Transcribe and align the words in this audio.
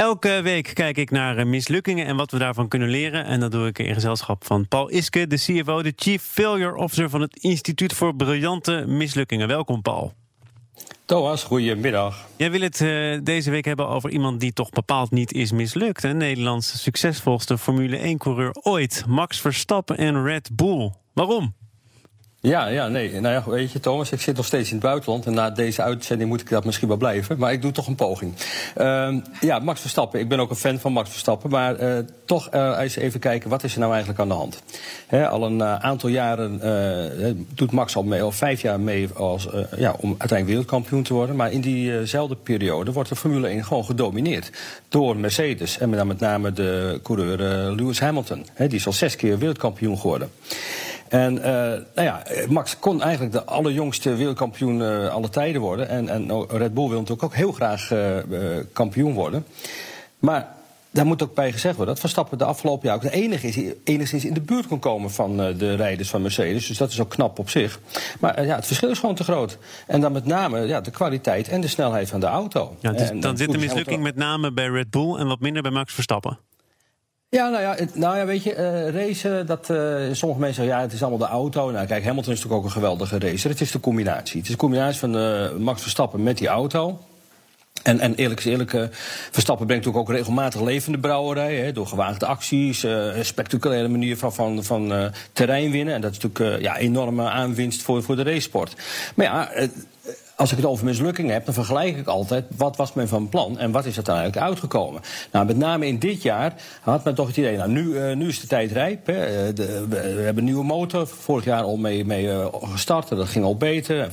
Elke 0.00 0.40
week 0.42 0.70
kijk 0.74 0.96
ik 0.96 1.10
naar 1.10 1.36
eh, 1.36 1.46
mislukkingen 1.46 2.06
en 2.06 2.16
wat 2.16 2.30
we 2.30 2.38
daarvan 2.38 2.68
kunnen 2.68 2.88
leren. 2.88 3.24
En 3.24 3.40
dat 3.40 3.52
doe 3.52 3.66
ik 3.66 3.78
in 3.78 3.94
gezelschap 3.94 4.44
van 4.44 4.68
Paul 4.68 4.90
Iske, 4.90 5.26
de 5.26 5.36
CFO, 5.36 5.82
de 5.82 5.92
Chief 5.96 6.22
Failure 6.22 6.76
Officer 6.76 7.10
van 7.10 7.20
het 7.20 7.36
Instituut 7.36 7.92
voor 7.92 8.14
Briljante 8.14 8.84
Mislukkingen. 8.86 9.48
Welkom, 9.48 9.82
Paul. 9.82 10.12
Thomas, 11.04 11.42
goedemiddag. 11.42 12.28
Jij 12.36 12.50
wil 12.50 12.60
het 12.60 12.80
uh, 12.80 13.18
deze 13.22 13.50
week 13.50 13.64
hebben 13.64 13.88
over 13.88 14.10
iemand 14.10 14.40
die 14.40 14.52
toch 14.52 14.70
bepaald 14.70 15.10
niet 15.10 15.32
is 15.32 15.52
mislukt. 15.52 16.04
Een 16.04 16.16
Nederlands 16.16 16.82
succesvolste 16.82 17.58
Formule 17.58 18.14
1-coureur 18.14 18.54
ooit. 18.62 19.04
Max 19.06 19.40
Verstappen 19.40 19.96
en 19.96 20.24
Red 20.24 20.50
Bull. 20.52 20.92
Waarom? 21.12 21.54
Ja, 22.42 22.66
ja, 22.66 22.88
nee. 22.88 23.20
Nou 23.20 23.34
ja, 23.34 23.50
weet 23.50 23.72
je, 23.72 23.80
Thomas, 23.80 24.12
ik 24.12 24.20
zit 24.20 24.36
nog 24.36 24.46
steeds 24.46 24.68
in 24.68 24.74
het 24.74 24.84
buitenland. 24.84 25.26
En 25.26 25.34
na 25.34 25.50
deze 25.50 25.82
uitzending 25.82 26.30
moet 26.30 26.40
ik 26.40 26.48
dat 26.48 26.64
misschien 26.64 26.88
wel 26.88 26.96
blijven. 26.96 27.38
Maar 27.38 27.52
ik 27.52 27.62
doe 27.62 27.72
toch 27.72 27.86
een 27.86 27.94
poging. 27.94 28.34
Uh, 28.78 29.14
ja, 29.40 29.58
Max 29.58 29.80
Verstappen. 29.80 30.20
Ik 30.20 30.28
ben 30.28 30.40
ook 30.40 30.50
een 30.50 30.56
fan 30.56 30.78
van 30.78 30.92
Max 30.92 31.10
Verstappen. 31.10 31.50
Maar 31.50 31.82
uh, 31.82 31.98
toch 32.24 32.54
uh, 32.54 32.78
eens 32.78 32.96
even 32.96 33.20
kijken, 33.20 33.50
wat 33.50 33.64
is 33.64 33.72
er 33.72 33.78
nou 33.78 33.90
eigenlijk 33.90 34.20
aan 34.20 34.28
de 34.28 34.34
hand? 34.34 34.62
Al 35.30 35.44
een 35.44 35.58
uh, 35.58 35.74
aantal 35.74 36.08
jaren 36.08 36.60
doet 37.54 37.70
Max 37.70 37.96
al 37.96 38.02
mee, 38.02 38.22
al 38.22 38.32
vijf 38.32 38.62
jaar 38.62 38.80
mee 38.80 39.08
als, 39.14 39.48
ja, 39.76 39.94
om 39.98 40.08
uiteindelijk 40.08 40.46
wereldkampioen 40.46 41.02
te 41.02 41.14
worden. 41.14 41.36
Maar 41.36 41.52
in 41.52 41.60
diezelfde 41.60 42.36
periode 42.36 42.92
wordt 42.92 43.08
de 43.08 43.16
Formule 43.16 43.48
1 43.48 43.64
gewoon 43.64 43.84
gedomineerd 43.84 44.50
door 44.88 45.16
Mercedes. 45.16 45.78
En 45.78 46.06
met 46.06 46.20
name 46.20 46.52
de 46.52 47.00
coureur 47.02 47.38
Lewis 47.74 48.00
Hamilton. 48.00 48.46
Die 48.56 48.68
is 48.68 48.86
al 48.86 48.92
zes 48.92 49.16
keer 49.16 49.38
wereldkampioen 49.38 49.98
geworden. 49.98 50.30
En 51.10 51.34
uh, 51.34 51.42
nou 51.42 51.82
ja, 51.94 52.22
Max 52.48 52.78
kon 52.78 53.02
eigenlijk 53.02 53.32
de 53.32 53.44
allerjongste 53.44 54.14
wereldkampioen 54.14 54.80
uh, 54.80 55.08
alle 55.08 55.28
tijden 55.28 55.60
worden. 55.60 55.88
En, 55.88 56.08
en 56.08 56.46
Red 56.48 56.74
Bull 56.74 56.88
wil 56.88 56.98
natuurlijk 56.98 57.22
ook 57.22 57.34
heel 57.34 57.52
graag 57.52 57.90
uh, 57.90 58.16
kampioen 58.72 59.12
worden. 59.12 59.46
Maar 60.18 60.48
daar 60.90 61.06
moet 61.06 61.22
ook 61.22 61.34
bij 61.34 61.52
gezegd 61.52 61.76
worden 61.76 61.94
dat 61.94 62.02
Verstappen 62.02 62.38
de 62.38 62.44
afgelopen 62.44 62.86
jaar 62.86 62.96
ook 62.96 63.02
de 63.02 63.10
enige 63.10 63.46
is 63.46 63.54
die 63.54 63.80
enigszins 63.84 64.24
in 64.24 64.34
de 64.34 64.40
buurt 64.40 64.66
kon 64.66 64.78
komen 64.78 65.10
van 65.10 65.36
de 65.36 65.74
rijders 65.74 66.10
van 66.10 66.22
Mercedes. 66.22 66.66
Dus 66.66 66.78
dat 66.78 66.90
is 66.90 67.00
ook 67.00 67.10
knap 67.10 67.38
op 67.38 67.50
zich. 67.50 67.80
Maar 68.20 68.44
ja, 68.46 68.54
het 68.56 68.66
verschil 68.66 68.90
is 68.90 68.98
gewoon 68.98 69.14
te 69.14 69.24
groot. 69.24 69.58
En 69.86 70.00
dan 70.00 70.12
met 70.12 70.24
name 70.24 70.60
ja, 70.60 70.80
de 70.80 70.90
kwaliteit 70.90 71.48
en 71.48 71.60
de 71.60 71.68
snelheid 71.68 72.08
van 72.08 72.20
de 72.20 72.26
auto. 72.26 72.76
Ja, 72.80 72.92
dus 72.92 73.10
en, 73.10 73.20
dan 73.20 73.36
zit 73.36 73.52
de 73.52 73.58
mislukking 73.58 74.02
met 74.02 74.16
name 74.16 74.52
bij 74.52 74.66
Red 74.66 74.90
Bull 74.90 75.16
en 75.16 75.26
wat 75.26 75.40
minder 75.40 75.62
bij 75.62 75.70
Max 75.70 75.94
Verstappen. 75.94 76.38
Ja, 77.30 77.48
nou 77.48 77.62
ja, 77.62 77.76
nou 77.94 78.16
ja, 78.16 78.26
weet 78.26 78.42
je, 78.42 78.56
uh, 78.56 78.88
racen, 78.88 79.46
dat, 79.46 79.68
uh, 79.70 79.76
sommige 80.12 80.40
mensen 80.40 80.54
zeggen, 80.54 80.74
ja, 80.74 80.80
het 80.80 80.92
is 80.92 81.00
allemaal 81.00 81.18
de 81.18 81.34
auto. 81.34 81.70
Nou, 81.70 81.86
kijk, 81.86 82.04
Hamilton 82.04 82.32
is 82.32 82.38
natuurlijk 82.38 82.54
ook 82.54 82.64
een 82.64 82.80
geweldige 82.80 83.18
racer. 83.18 83.50
Het 83.50 83.60
is 83.60 83.70
de 83.70 83.80
combinatie. 83.80 84.36
Het 84.36 84.44
is 84.44 84.50
de 84.50 84.58
combinatie 84.58 84.98
van 84.98 85.16
uh, 85.16 85.50
Max 85.52 85.82
Verstappen 85.82 86.22
met 86.22 86.38
die 86.38 86.48
auto. 86.48 87.00
En, 87.82 88.00
en 88.00 88.14
eerlijk 88.14 88.40
is 88.40 88.46
eerlijk, 88.46 88.88
Verstappen 89.30 89.66
brengt 89.66 89.84
natuurlijk 89.84 90.10
ook 90.10 90.16
regelmatig 90.16 90.60
levende 90.60 90.98
brouwerij. 90.98 91.56
Hè, 91.56 91.72
door 91.72 91.86
gewaagde 91.86 92.26
acties, 92.26 92.82
een 92.82 93.24
spectaculaire 93.24 93.88
manier 93.88 94.16
van, 94.16 94.34
van, 94.34 94.64
van 94.64 95.12
terrein 95.32 95.70
winnen. 95.70 95.94
En 95.94 96.00
dat 96.00 96.10
is 96.10 96.18
natuurlijk 96.18 96.62
ja, 96.62 96.76
enorme 96.76 97.28
aanwinst 97.28 97.82
voor, 97.82 98.02
voor 98.02 98.16
de 98.16 98.22
racesport. 98.22 98.76
Maar 99.14 99.26
ja, 99.26 99.68
als 100.40 100.50
ik 100.50 100.56
het 100.56 100.66
over 100.66 100.84
mislukkingen 100.84 101.32
heb, 101.32 101.44
dan 101.44 101.54
vergelijk 101.54 101.96
ik 101.96 102.06
altijd 102.06 102.44
wat 102.56 102.76
was 102.76 102.92
men 102.92 103.08
van 103.08 103.28
plan 103.28 103.58
en 103.58 103.70
wat 103.70 103.84
is 103.84 103.90
er 103.90 103.96
uiteindelijk 103.96 104.36
uitgekomen. 104.36 105.00
Nou, 105.32 105.46
met 105.46 105.56
name 105.56 105.86
in 105.86 105.98
dit 105.98 106.22
jaar 106.22 106.54
had 106.80 107.04
men 107.04 107.14
toch 107.14 107.26
het 107.26 107.36
idee, 107.36 107.56
nou, 107.56 107.70
nu, 107.70 107.82
uh, 107.82 108.16
nu 108.16 108.28
is 108.28 108.40
de 108.40 108.46
tijd 108.46 108.72
rijp. 108.72 109.06
Hè. 109.06 109.24
Eh, 109.24 109.52
we, 109.88 109.96
hebben 109.96 110.36
een 110.36 110.44
nieuwe 110.44 110.64
motor, 110.64 111.06
vorig 111.06 111.44
jaar 111.44 111.62
al 111.62 111.76
mee, 111.76 112.04
mee 112.04 112.24
uh, 112.24 112.46
gestart, 112.52 113.08
dat 113.08 113.28
ging 113.28 113.44
al 113.44 113.56
beter. 113.56 114.08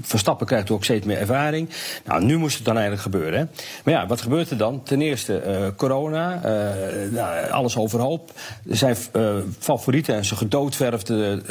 Verstappen 0.00 0.46
krijgt 0.46 0.70
ook 0.70 0.84
steeds 0.84 1.06
meer 1.06 1.18
ervaring. 1.18 1.68
Nou, 2.04 2.24
nu 2.24 2.36
moest 2.36 2.56
het 2.56 2.64
dan 2.64 2.74
eigenlijk 2.74 3.02
gebeuren. 3.02 3.38
Hè. 3.38 3.44
Maar 3.84 3.94
ja, 3.94 4.06
wat 4.06 4.20
gebeurt 4.20 4.50
er 4.50 4.56
dan? 4.56 4.82
Ten 4.82 5.00
eerste 5.00 5.72
corona, 5.76 6.40
nou, 7.10 7.50
alles 7.50 7.76
overhoop. 7.76 8.30
Zijn 8.68 8.96
favorieten 9.58 10.14
en 10.14 10.24
zijn 10.24 10.38
gedoodverfde 10.38 11.42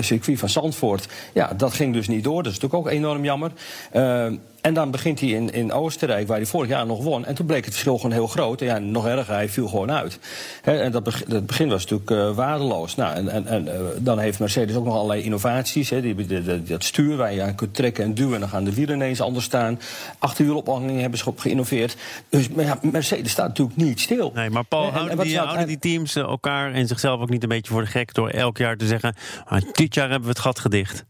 circuit 0.00 0.38
van 0.38 0.48
Zandvoort, 0.48 1.08
ja, 1.32 1.52
dat 1.56 1.72
ging 1.72 1.94
dus 1.94 2.08
niet 2.08 2.24
door. 2.24 2.42
Dat 2.42 2.52
is 2.52 2.58
natuurlijk 2.60 2.86
ook 2.86 2.92
enorm 2.92 3.24
jammer. 3.24 3.52
Uh, 3.92 4.26
en 4.64 4.74
dan 4.74 4.90
begint 4.90 5.20
hij 5.20 5.28
in, 5.28 5.52
in 5.52 5.72
Oostenrijk, 5.72 6.26
waar 6.26 6.36
hij 6.36 6.46
vorig 6.46 6.68
jaar 6.68 6.86
nog 6.86 7.02
won. 7.02 7.24
En 7.24 7.34
toen 7.34 7.46
bleek 7.46 7.64
het 7.64 7.72
verschil 7.72 7.96
gewoon 7.96 8.12
heel 8.12 8.26
groot. 8.26 8.60
En 8.60 8.66
ja, 8.66 8.78
nog 8.78 9.06
erger, 9.06 9.34
hij 9.34 9.48
viel 9.48 9.68
gewoon 9.68 9.90
uit. 9.90 10.18
en 10.62 10.92
dat, 10.92 11.02
begin, 11.02 11.26
dat 11.28 11.46
begin 11.46 11.68
was 11.68 11.86
natuurlijk 11.86 12.10
uh, 12.10 12.36
waardeloos. 12.36 12.94
Nou, 12.94 13.14
en 13.14 13.28
en, 13.28 13.46
en 13.46 13.66
uh, 13.66 13.72
dan 13.98 14.18
heeft 14.18 14.38
Mercedes 14.38 14.76
ook 14.76 14.84
nog 14.84 14.94
allerlei 14.94 15.22
innovaties. 15.22 15.90
He, 15.90 16.00
die, 16.00 16.62
dat 16.62 16.84
stuur 16.84 17.16
waar 17.16 17.34
je 17.34 17.42
aan 17.42 17.54
kunt 17.54 17.74
trekken 17.74 18.04
en 18.04 18.14
duwen. 18.14 18.34
En 18.34 18.40
dan 18.40 18.48
gaan 18.48 18.64
de 18.64 18.74
wielen 18.74 18.94
ineens 18.94 19.20
anders 19.20 19.44
staan. 19.44 19.80
Achterwielophangingen 20.18 21.00
hebben 21.00 21.18
ze 21.18 21.28
op 21.28 21.38
geïnnoveerd. 21.38 21.96
Dus 22.28 22.48
maar 22.48 22.64
ja, 22.64 22.78
Mercedes 22.82 23.30
staat 23.30 23.48
natuurlijk 23.48 23.76
niet 23.76 24.00
stil. 24.00 24.30
Nee, 24.34 24.50
maar 24.50 24.64
Paul, 24.64 24.90
houden, 24.90 25.18
die, 25.18 25.38
houden 25.38 25.66
die 25.66 25.78
teams 25.78 26.16
elkaar 26.16 26.72
en 26.72 26.86
zichzelf 26.86 27.20
ook 27.20 27.30
niet 27.30 27.42
een 27.42 27.48
beetje 27.48 27.72
voor 27.72 27.82
de 27.82 27.90
gek... 27.90 28.14
door 28.14 28.28
elk 28.28 28.58
jaar 28.58 28.76
te 28.76 28.86
zeggen, 28.86 29.14
ah, 29.44 29.62
dit 29.72 29.94
jaar 29.94 30.10
hebben 30.10 30.28
we 30.28 30.34
het 30.34 30.44
gat 30.44 30.58
gedicht? 30.58 31.04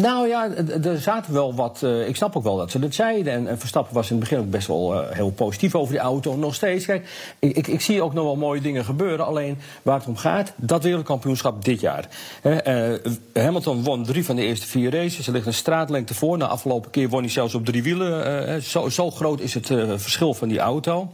Nou 0.00 0.28
ja, 0.28 0.50
er 0.82 1.00
zaten 1.00 1.32
wel 1.32 1.54
wat. 1.54 1.80
Uh, 1.84 2.08
ik 2.08 2.16
snap 2.16 2.36
ook 2.36 2.42
wel 2.42 2.56
dat 2.56 2.70
ze 2.70 2.78
dat 2.78 2.94
zeiden. 2.94 3.32
En, 3.32 3.48
en, 3.48 3.58
Verstappen 3.58 3.94
was 3.94 4.10
in 4.10 4.16
het 4.16 4.28
begin 4.28 4.38
ook 4.44 4.50
best 4.50 4.66
wel 4.66 4.94
uh, 4.94 5.10
heel 5.10 5.30
positief 5.30 5.74
over 5.74 5.92
die 5.92 6.02
auto. 6.02 6.36
Nog 6.36 6.54
steeds. 6.54 6.84
Kijk, 6.84 7.34
ik, 7.38 7.66
ik, 7.66 7.80
zie 7.80 8.02
ook 8.02 8.12
nog 8.12 8.24
wel 8.24 8.36
mooie 8.36 8.60
dingen 8.60 8.84
gebeuren. 8.84 9.26
Alleen 9.26 9.58
waar 9.82 9.98
het 9.98 10.08
om 10.08 10.16
gaat, 10.16 10.52
dat 10.56 10.82
wereldkampioenschap 10.82 11.64
dit 11.64 11.80
jaar. 11.80 12.08
Uh, 12.42 12.94
Hamilton 13.32 13.82
won 13.82 14.04
drie 14.04 14.24
van 14.24 14.36
de 14.36 14.42
eerste 14.42 14.66
vier 14.66 14.90
races. 14.90 15.26
Er 15.26 15.32
ligt 15.32 15.46
een 15.46 15.54
straatlengte 15.54 16.14
voor. 16.14 16.38
De 16.38 16.46
afgelopen 16.46 16.90
keer 16.90 17.08
won 17.08 17.20
hij 17.20 17.30
zelfs 17.30 17.54
op 17.54 17.64
drie 17.64 17.82
wielen. 17.82 18.62
Zo, 18.62 18.88
zo, 18.88 19.10
groot 19.10 19.40
is 19.40 19.54
het 19.54 19.66
verschil 19.96 20.34
van 20.34 20.48
die 20.48 20.58
auto. 20.58 21.10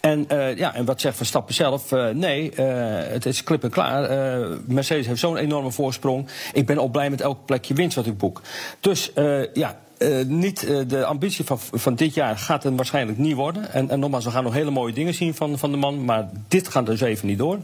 En, 0.00 0.26
ja, 0.56 0.74
en 0.74 0.84
wat 0.84 1.00
zegt 1.00 1.16
Verstappen 1.16 1.54
zelf? 1.54 1.90
nee, 2.12 2.52
het 2.54 3.26
is 3.26 3.44
klip 3.44 3.62
en 3.62 3.70
klaar. 3.70 4.10
Mercedes 4.66 5.06
heeft 5.06 5.20
zo'n 5.20 5.36
enorme 5.36 5.70
voorsprong. 5.70 6.26
Ik 6.52 6.66
ben 6.66 6.78
ook 6.78 6.92
blij 6.92 7.10
met 7.10 7.20
elk 7.20 7.38
plekje 7.44 7.74
winst 7.74 7.96
wat 7.96 8.06
ik 8.06 8.18
boek. 8.18 8.25
Dus 8.80 9.10
uh, 9.14 9.54
ja, 9.54 9.78
uh, 9.98 10.24
niet, 10.24 10.62
uh, 10.62 10.80
de 10.86 11.04
ambitie 11.04 11.44
van, 11.44 11.58
van 11.58 11.94
dit 11.94 12.14
jaar 12.14 12.38
gaat 12.38 12.62
het 12.62 12.76
waarschijnlijk 12.76 13.18
niet 13.18 13.34
worden. 13.34 13.72
En, 13.72 13.90
en 13.90 13.98
nogmaals, 13.98 14.24
we 14.24 14.30
gaan 14.30 14.44
nog 14.44 14.52
hele 14.52 14.70
mooie 14.70 14.92
dingen 14.92 15.14
zien 15.14 15.34
van, 15.34 15.58
van 15.58 15.70
de 15.70 15.76
man. 15.76 16.04
Maar 16.04 16.28
dit 16.48 16.68
gaat 16.68 16.86
dus 16.86 17.00
even 17.00 17.26
niet 17.26 17.38
door. 17.38 17.54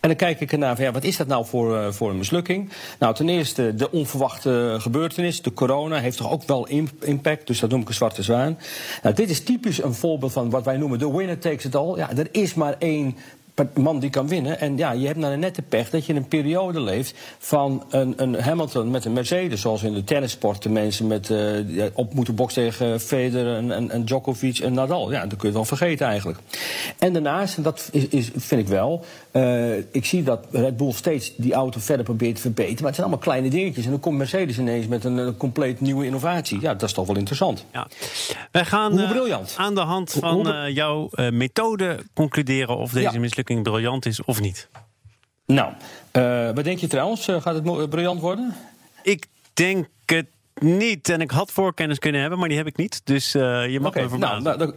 En 0.00 0.08
dan 0.08 0.16
kijk 0.16 0.40
ik 0.40 0.52
ernaar 0.52 0.76
van 0.76 0.84
ja, 0.84 0.92
wat 0.92 1.04
is 1.04 1.16
dat 1.16 1.26
nou 1.26 1.46
voor, 1.46 1.94
voor 1.94 2.10
een 2.10 2.18
mislukking? 2.18 2.70
Nou, 2.98 3.14
ten 3.14 3.28
eerste 3.28 3.74
de 3.74 3.90
onverwachte 3.90 4.76
gebeurtenis. 4.78 5.42
De 5.42 5.52
corona 5.52 5.98
heeft 5.98 6.16
toch 6.16 6.30
ook 6.30 6.42
wel 6.46 6.68
impact. 7.00 7.46
Dus 7.46 7.60
dat 7.60 7.70
noem 7.70 7.80
ik 7.80 7.88
een 7.88 7.94
zwarte 7.94 8.22
zwaan. 8.22 8.58
Nou, 9.02 9.14
dit 9.14 9.30
is 9.30 9.42
typisch 9.42 9.82
een 9.82 9.94
voorbeeld 9.94 10.32
van 10.32 10.50
wat 10.50 10.64
wij 10.64 10.76
noemen 10.76 10.98
de 10.98 11.12
winner 11.12 11.38
takes 11.38 11.64
it 11.64 11.76
all. 11.76 11.96
Ja, 11.96 12.10
er 12.16 12.28
is 12.30 12.54
maar 12.54 12.74
één 12.78 13.16
man 13.74 13.98
die 13.98 14.10
kan 14.10 14.28
winnen. 14.28 14.60
En 14.60 14.76
ja, 14.76 14.92
je 14.92 15.06
hebt 15.06 15.18
nou 15.18 15.36
net 15.36 15.54
de 15.54 15.62
pech 15.62 15.90
dat 15.90 16.06
je 16.06 16.12
in 16.12 16.18
een 16.18 16.28
periode 16.28 16.80
leeft 16.80 17.14
van 17.38 17.84
een, 17.90 18.14
een 18.16 18.34
Hamilton 18.34 18.90
met 18.90 19.04
een 19.04 19.12
Mercedes. 19.12 19.60
Zoals 19.60 19.82
in 19.82 19.94
de 19.94 20.04
tennissport 20.04 20.62
de 20.62 20.68
mensen 20.68 21.06
met, 21.06 21.28
uh, 21.28 21.84
op 21.92 22.14
moeten 22.14 22.34
boksen 22.34 22.62
tegen 22.62 23.00
Federer 23.00 23.56
en, 23.56 23.72
en, 23.72 23.90
en, 23.90 24.04
Djokovic 24.04 24.58
en 24.58 24.72
Nadal. 24.72 25.12
Ja, 25.12 25.20
dat 25.20 25.28
kun 25.28 25.38
je 25.38 25.46
het 25.46 25.54
wel 25.54 25.64
vergeten 25.64 26.06
eigenlijk. 26.06 26.38
En 26.98 27.12
daarnaast, 27.12 27.56
en 27.56 27.62
dat 27.62 27.88
is, 27.92 28.08
is 28.08 28.30
vind 28.36 28.60
ik 28.60 28.68
wel, 28.68 29.04
uh, 29.32 29.76
ik 29.76 30.04
zie 30.04 30.22
dat 30.22 30.46
Red 30.50 30.76
Bull 30.76 30.92
steeds 30.92 31.32
die 31.36 31.52
auto 31.52 31.80
verder 31.80 32.04
probeert 32.04 32.34
te 32.34 32.40
verbeteren. 32.40 32.76
Maar 32.76 32.86
het 32.86 32.94
zijn 32.94 33.06
allemaal 33.06 33.24
kleine 33.24 33.50
dingetjes. 33.50 33.84
En 33.84 33.90
dan 33.90 34.00
komt 34.00 34.16
Mercedes 34.16 34.58
ineens 34.58 34.86
met 34.86 35.04
een, 35.04 35.16
een 35.16 35.36
compleet 35.36 35.80
nieuwe 35.80 36.04
innovatie. 36.04 36.60
Ja, 36.60 36.72
dat 36.72 36.88
is 36.88 36.92
toch 36.92 37.06
wel 37.06 37.16
interessant. 37.16 37.64
Ja. 37.72 37.86
Wij 38.50 38.64
gaan 38.64 38.98
uh, 38.98 39.36
aan 39.56 39.74
de 39.74 39.80
hand 39.80 40.16
van 40.20 40.72
jouw 40.72 41.08
methode 41.30 41.98
concluderen 42.14 42.76
of 42.76 42.92
deze 42.92 43.18
mislukking 43.18 43.49
briljant 43.58 44.06
is 44.06 44.22
of 44.24 44.40
niet. 44.40 44.68
Nou, 45.46 45.72
uh, 46.12 46.50
wat 46.54 46.64
denk 46.64 46.78
je 46.78 46.86
trouwens? 46.86 47.28
Uh, 47.28 47.42
gaat 47.42 47.54
het 47.54 47.90
briljant 47.90 48.20
worden? 48.20 48.54
Ik 49.02 49.26
denk 49.52 49.88
niet. 50.60 51.08
En 51.08 51.20
ik 51.20 51.30
had 51.30 51.52
voorkennis 51.52 51.98
kunnen 51.98 52.20
hebben, 52.20 52.38
maar 52.38 52.48
die 52.48 52.56
heb 52.56 52.66
ik 52.66 52.76
niet. 52.76 53.00
Dus 53.04 53.34
uh, 53.34 53.68
je 53.68 53.80
mag 53.80 53.90
okay, 53.90 54.02
me 54.02 54.08
verbazen. 54.08 54.42
Nou, 54.42 54.58
daar, 54.58 54.70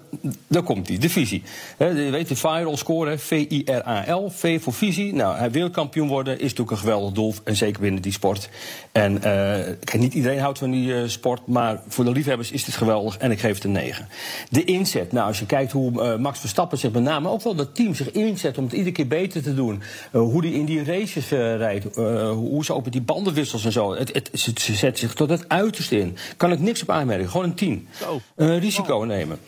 daar 0.47 0.63
komt 0.63 0.88
hij, 0.88 0.97
de 0.97 1.09
visie. 1.09 1.44
He, 1.77 1.88
je 1.88 2.12
weet 2.12 2.27
de 2.27 2.35
viral 2.35 2.77
score, 2.77 3.18
V-I-R-A-L. 3.18 4.30
V 4.30 4.62
voor 4.62 4.74
visie. 4.74 5.13
Nou, 5.13 5.38
hij 5.38 5.51
wil 5.51 5.69
kampioen 5.69 6.07
worden, 6.07 6.33
is 6.33 6.41
natuurlijk 6.41 6.71
een 6.71 6.77
geweldig 6.77 7.12
doel. 7.12 7.33
En 7.44 7.56
zeker 7.56 7.81
binnen 7.81 8.01
die 8.01 8.12
sport. 8.12 8.50
En 8.91 9.19
uh, 9.25 10.00
niet 10.01 10.13
iedereen 10.13 10.39
houdt 10.39 10.59
van 10.59 10.71
die 10.71 10.88
uh, 10.88 11.07
sport. 11.07 11.47
Maar 11.47 11.81
voor 11.88 12.06
de 12.06 12.12
liefhebbers 12.12 12.51
is 12.51 12.63
dit 12.63 12.75
geweldig. 12.75 13.18
En 13.18 13.31
ik 13.31 13.39
geef 13.39 13.56
het 13.56 13.63
een 13.63 13.71
9. 13.71 14.07
De 14.50 14.63
inzet. 14.63 15.12
Nou, 15.12 15.27
als 15.27 15.39
je 15.39 15.45
kijkt 15.45 15.71
hoe 15.71 16.18
Max 16.18 16.39
Verstappen 16.39 16.77
zich 16.77 16.91
met 16.91 17.03
name... 17.03 17.30
ook 17.30 17.44
wel 17.44 17.56
dat 17.56 17.75
team 17.75 17.95
zich 17.95 18.12
inzet 18.12 18.57
om 18.57 18.63
het 18.63 18.74
iedere 18.74 18.91
keer 18.91 19.07
beter 19.07 19.44
te 19.44 19.53
doen. 19.53 19.81
hoe 20.12 20.45
hij 20.45 20.51
in 20.51 20.65
die 20.65 20.83
races 20.83 21.30
rijdt. 21.30 21.95
hoe 22.33 22.65
ze 22.65 22.74
ook 22.74 22.83
met 22.83 22.94
die 22.94 23.01
bandenwissels 23.01 23.65
en 23.65 23.71
zo. 23.71 23.95
Het, 23.95 24.13
het, 24.13 24.30
ze 24.33 24.74
zet 24.74 25.00
zich 25.00 25.13
tot 25.13 25.30
het 25.30 25.50
uit 25.50 25.72
uiterste 25.73 25.99
in. 25.99 26.17
Kan 26.37 26.51
ik 26.51 26.59
niks 26.59 26.81
op 26.81 26.89
aanmerken. 26.89 27.29
Gewoon 27.29 27.45
een 27.45 27.55
10. 27.55 27.87
Uh, 28.37 28.57
risico 28.59 28.97
nemen. 28.97 29.39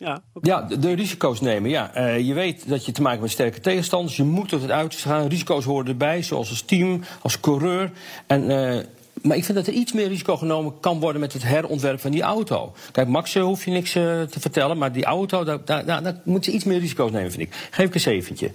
Ja, 0.00 0.22
ja 0.40 0.62
de, 0.62 0.78
de, 0.78 0.92
risico's 0.92 1.40
nemen. 1.40 1.70
Ja. 1.70 1.96
Uh, 1.96 2.18
je 2.26 2.34
weet 2.34 2.68
dat 2.68 2.86
je 2.86 2.92
te 2.92 3.02
maken 3.02 3.18
hebt 3.18 3.22
met 3.22 3.30
sterke 3.30 3.60
tegenstanders. 3.60 4.16
Je 4.16 4.24
moet 4.24 4.48
tot 4.48 4.62
het 4.62 4.70
uiterste 4.70 5.08
gaan. 5.08 5.28
Risico's 5.28 5.64
horen 5.64 5.86
erbij, 5.86 6.22
zoals 6.22 6.48
als 6.48 6.62
team, 6.62 7.00
als 7.22 7.40
coureur. 7.40 7.90
En 8.26 8.50
uh, 8.50 8.78
maar 9.22 9.36
ik 9.36 9.44
vind 9.44 9.58
dat 9.58 9.66
er 9.66 9.72
iets 9.72 9.92
meer 9.92 10.08
risico 10.08 10.36
genomen 10.36 10.80
kan 10.80 11.00
worden 11.00 11.20
met 11.20 11.32
het 11.32 11.42
herontwerp 11.42 12.00
van 12.00 12.10
die 12.10 12.22
auto. 12.22 12.72
Kijk, 12.92 13.08
Max 13.08 13.34
eh, 13.34 13.42
hoef 13.42 13.64
je 13.64 13.70
niks 13.70 13.94
uh, 13.94 14.02
te 14.22 14.40
vertellen, 14.40 14.78
maar 14.78 14.92
die 14.92 15.04
auto, 15.04 15.44
daar, 15.44 15.64
daar, 15.64 15.84
daar, 15.84 16.20
moet 16.24 16.44
ze 16.44 16.50
iets 16.50 16.64
meer 16.64 16.78
risico's 16.78 17.10
nemen, 17.10 17.30
vind 17.30 17.42
ik. 17.42 17.68
Geef 17.70 17.86
ik 17.86 17.94
een 17.94 18.00
zeventje. 18.00 18.46
Uh, 18.46 18.52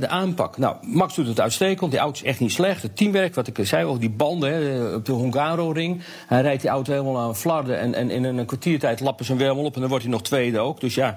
de 0.00 0.08
aanpak. 0.08 0.56
Nou, 0.58 0.76
Max 0.80 1.14
doet 1.14 1.26
het 1.26 1.40
uitstekend. 1.40 1.90
Die 1.90 2.00
auto 2.00 2.20
is 2.20 2.26
echt 2.26 2.40
niet 2.40 2.52
slecht. 2.52 2.82
Het 2.82 2.96
teamwerk, 2.96 3.34
wat 3.34 3.46
ik 3.46 3.58
zei, 3.62 3.84
ook 3.84 4.00
die 4.00 4.10
banden 4.10 4.52
hè, 4.52 4.94
op 4.94 5.04
de 5.04 5.12
Hongaro-ring. 5.12 6.02
Hij 6.26 6.40
rijdt 6.40 6.60
die 6.60 6.70
auto 6.70 6.92
helemaal 6.92 7.18
aan 7.18 7.36
flarden 7.36 7.78
en, 7.78 7.94
en 7.94 8.10
in 8.10 8.24
een 8.24 8.46
kwartiertijd 8.46 9.00
lappen 9.00 9.24
ze 9.24 9.30
hem 9.30 9.40
weer 9.40 9.54
op 9.54 9.74
en 9.74 9.80
dan 9.80 9.88
wordt 9.88 10.04
hij 10.04 10.12
nog 10.12 10.22
tweede 10.22 10.58
ook. 10.58 10.80
Dus 10.80 10.94
ja, 10.94 11.14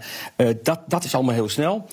dat, 0.64 0.80
dat 0.88 1.04
is 1.04 1.16
allemaal 1.16 1.34
heel 1.34 1.50
snel. 1.50 1.86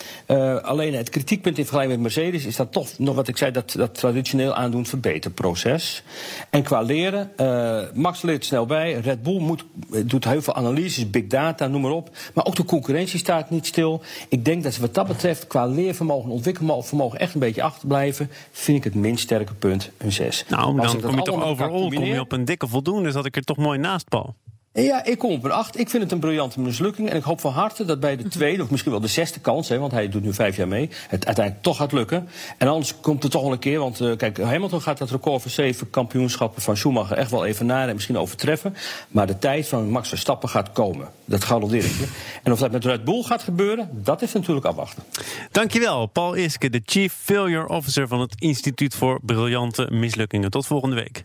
alleen 0.63 0.95
het 0.95 1.09
kritiekpunt 1.09 1.59
in 1.59 1.65
vergelijking 1.65 2.03
met 2.03 2.15
Mercedes 2.15 2.45
is 2.45 2.57
dat 2.57 2.73
toch 2.73 2.99
nog 2.99 3.15
wat 3.15 3.29
ik 3.29 3.37
zei, 3.37 3.51
dat, 3.51 3.73
dat 3.73 3.95
traditioneel 3.95 4.55
aandoen 4.55 4.87
verbeterproces. 4.87 6.03
En 6.51 6.63
qua 6.67 6.81
leren. 6.81 7.31
Uh, 7.41 7.81
Max 7.95 8.23
leert 8.23 8.45
snel 8.45 8.67
bij. 8.67 8.93
Red 8.93 9.23
Bull 9.23 9.41
moet, 9.41 9.65
doet 10.05 10.25
heel 10.25 10.43
veel 10.43 10.55
analyses, 10.55 11.11
big 11.11 11.27
data, 11.27 11.67
noem 11.67 11.81
maar 11.81 11.91
op. 11.91 12.11
Maar 12.35 12.45
ook 12.45 12.57
de 12.57 12.65
concurrentie 12.65 13.19
staat 13.19 13.51
niet 13.51 13.67
stil. 13.67 14.03
Ik 14.29 14.45
denk 14.45 14.63
dat 14.63 14.75
ze 14.75 14.81
wat 14.81 14.95
dat 14.95 15.07
betreft 15.07 15.47
qua 15.47 15.67
leervermogen, 15.67 16.31
ontwikkelvermogen 16.31 17.19
echt 17.19 17.35
een 17.35 17.41
beetje 17.41 17.63
achterblijven. 17.63 18.31
Vind 18.51 18.79
ik 18.79 18.85
het 18.85 18.95
minst 18.95 19.23
sterke 19.23 19.55
punt 19.55 19.91
een 19.99 20.13
6. 20.13 20.45
Nou, 20.49 20.81
dan 20.81 21.01
kom 21.01 21.17
je 21.17 21.23
toch 21.23 21.45
overal 21.45 21.89
kom 21.91 22.05
je 22.05 22.21
op 22.21 22.33
een 22.33 22.45
dikke 22.45 22.67
voldoende. 22.67 23.03
Dus 23.03 23.13
dat 23.13 23.27
ik 23.27 23.37
er 23.37 23.43
toch 23.43 23.57
mooi 23.57 23.79
naast, 23.79 24.09
Paul. 24.09 24.35
Ja, 24.83 25.05
ik 25.05 25.19
kom 25.19 25.31
op 25.33 25.45
een 25.45 25.51
8. 25.51 25.79
Ik 25.79 25.91
vind 25.91 26.03
het 26.03 26.13
een 26.13 26.19
briljante 26.19 26.61
mislukking. 26.61 27.11
En 27.11 27.17
ik 27.17 27.23
hoop 27.23 27.41
van 27.41 27.53
harte 27.53 27.85
dat 27.85 28.01
bij 28.01 28.17
de 28.17 28.29
tweede, 28.29 28.63
of 28.63 28.71
misschien 28.71 28.93
wel 28.93 29.01
de 29.01 29.07
zesde 29.07 29.41
kans, 29.41 29.69
hè, 29.69 29.79
want 29.79 29.93
hij 29.93 30.09
doet 30.09 30.23
nu 30.23 30.35
vijf 30.35 30.57
jaar 30.57 30.69
mee, 30.69 30.89
het 31.09 31.27
uiteindelijk 31.27 31.65
toch 31.65 31.77
gaat 31.77 31.93
lukken. 31.93 32.29
En 32.59 32.69
anders 32.69 33.01
komt 33.01 33.23
het 33.23 33.33
toch 33.33 33.43
wel 33.43 33.53
een 33.53 33.59
keer, 33.59 33.79
want 33.79 34.01
uh, 34.01 34.17
kijk, 34.17 34.39
Hamilton 34.39 34.81
gaat 34.81 34.99
dat 34.99 35.11
record 35.11 35.43
van 35.43 35.51
zeven 35.51 35.91
kampioenschappen 35.91 36.63
van 36.63 36.77
Schumacher 36.77 37.17
echt 37.17 37.31
wel 37.31 37.45
even 37.45 37.67
naar 37.67 37.89
en 37.89 37.95
misschien 37.95 38.19
overtreffen. 38.19 38.77
Maar 39.09 39.27
de 39.27 39.39
tijd 39.39 39.69
van 39.69 39.91
Max 39.91 40.09
Verstappen 40.09 40.49
gaat 40.49 40.73
komen. 40.73 41.09
Dat 41.25 41.45
garandeer 41.45 41.85
ik 41.85 41.95
je. 41.99 42.09
En 42.43 42.53
of 42.53 42.59
dat 42.59 42.73
met 42.73 42.85
Red 42.85 43.05
Bull 43.05 43.23
gaat 43.23 43.43
gebeuren, 43.43 43.91
dat 43.93 44.23
is 44.23 44.33
natuurlijk 44.33 44.67
afwachten. 44.67 45.03
Dankjewel, 45.51 46.07
Paul 46.07 46.35
Iske, 46.35 46.71
de 46.71 46.83
Chief 46.85 47.13
Failure 47.23 47.69
Officer 47.69 48.09
van 48.09 48.21
het 48.21 48.35
Instituut 48.39 48.95
voor 48.95 49.21
Briljante 49.23 49.89
Mislukkingen. 49.91 50.51
Tot 50.51 50.67
volgende 50.67 50.97
week. 50.97 51.25